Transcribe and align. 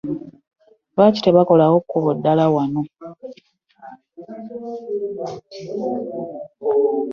Lwaki 0.95 1.19
tebakolawo 1.21 1.77
kubo 1.89 2.09
ddala 2.17 2.45
wano? 2.53 2.81